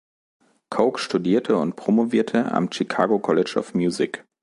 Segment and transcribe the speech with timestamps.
[0.71, 4.25] Cooke studierte und promovierte am Chicago College of Music.